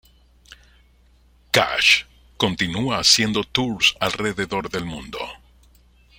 Cash 1.51 2.05
continúa 2.35 2.97
haciendo 2.97 3.43
tours 3.43 3.95
alrededor 3.99 4.71
del 4.71 4.83
mundo. 4.85 5.19